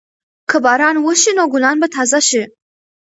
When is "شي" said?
2.27-2.43